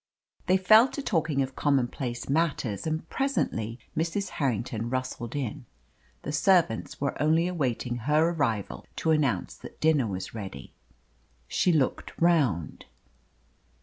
[0.47, 4.29] They fell to talking of commonplace matters, and presently Mrs.
[4.29, 5.67] Harrington rustled in.
[6.23, 10.73] The servants were only awaiting her arrival to announce that dinner was ready.
[11.47, 12.85] She looked round.